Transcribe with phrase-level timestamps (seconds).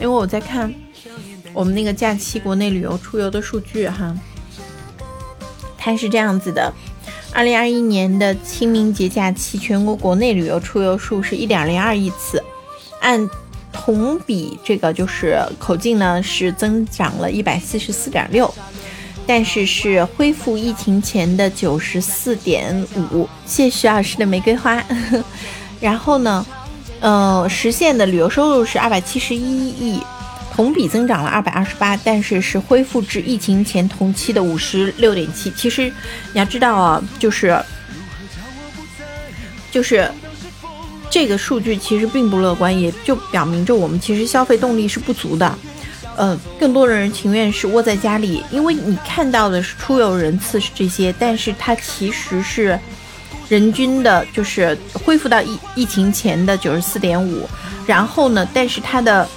[0.00, 0.72] 因为我在看
[1.52, 4.14] 我们那个假期国内旅游出游的数据哈，
[5.76, 6.72] 它是这样子的：
[7.32, 12.42] 二零二一年的清明节假期，全国国内旅游出游数是一点零二亿次，
[13.00, 13.28] 按
[13.72, 18.52] 同比这个就是口径呢是增长了一百四十四点六，
[19.26, 23.28] 但是是恢复疫情前的九十四点五。
[23.44, 24.82] 谢徐老师的玫瑰花，
[25.80, 26.46] 然后呢？
[27.02, 30.00] 呃，实现的旅游收入是二百七十一亿，
[30.54, 35.50] 同比增长了二百二十八，但是是恢复至疫情前同期的五十六点七。
[35.50, 35.92] 其实
[36.32, 37.60] 你要知道啊，就是
[39.72, 40.08] 就是
[41.10, 45.58] 这个数据其实并不乐观，也就表明着我们其实消费动力是不足的。
[46.14, 52.78] 呃，更多的人情愿是窝在家里，因为你看到的是出游人次是这些，但是它其实是。
[53.52, 57.46] 人均的就是恢复到疫疫情前的九十四点五，
[57.86, 59.28] 然后呢，但是它的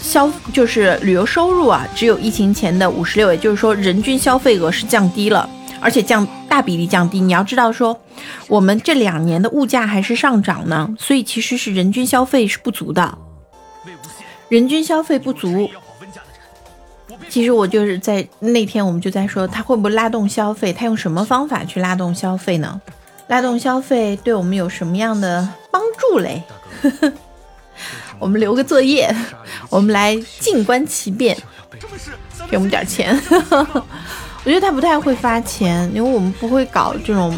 [0.00, 5.46] 消就是旅游收入啊，只有疫情前的五十六，也就是说人均消费额是降低了，
[5.82, 7.20] 而且降大比例降低。
[7.20, 8.00] 你要知道说，
[8.48, 13.18] 我们这两年的物价还是上涨呢，所以其实是人均消费是不足的，
[14.48, 15.68] 人均消费不足。
[17.28, 20.72] 其实我就是在那天我们就在说，他会不会拉动消费？
[20.72, 22.80] 他用什么方法去拉动消费呢？
[23.28, 26.42] 拉动消费对我们有什么样的帮助嘞？
[28.18, 29.14] 我们留个作业，
[29.68, 31.36] 我们来静观其变，
[32.48, 33.20] 给我们点钱。
[34.44, 37.36] 我觉得他不太会发钱，因为我们不会搞这种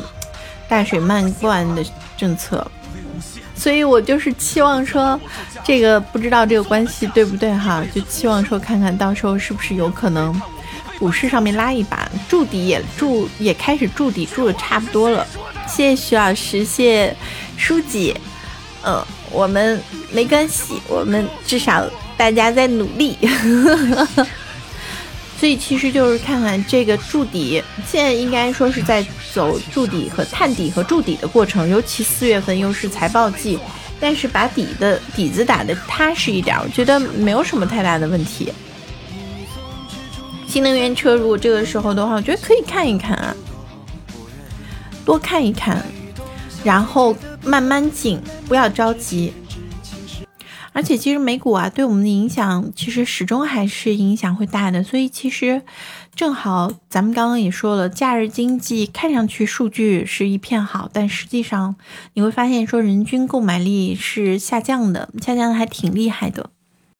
[0.68, 1.82] 大水漫灌的
[2.18, 2.64] 政策，
[3.56, 5.18] 所以我就是期望说，
[5.64, 10.38] 这个不知道这个关系对不对哈，就期望说看看到时候是不是有可能
[10.98, 15.26] 股市上面拉一把，筑底也筑也开始筑底筑的差不多了。
[15.78, 17.16] 谢谢徐老师，谢谢
[17.56, 18.12] 书记，
[18.82, 23.16] 嗯，我们没关系，我们至少大家在努力，
[25.38, 33.56] 所以其实就是看看这个筑底，现在应该说是在走筑底和探底和筑底的过程，尤其四月份又是财报季，
[34.00, 38.52] 但是把底的底子打得踏实一点，我觉得没有什么太大的问题。
[40.48, 43.32] 新能源车如果这个时候的话，我觉得可以看一看啊。
[45.08, 45.82] 多看一看，
[46.62, 49.32] 然后慢慢进，不要着急。
[50.74, 54.82] 而且其实美股啊，对我们的影响其实始终还是影响会大的。
[54.82, 55.62] 所以其实
[56.14, 61.76] 正好咱们刚刚也说了，假日经济看上去数据是一片好，但实际上
[62.12, 66.50] 你会发现说人均购买力是下降的，下降的还挺厉害的。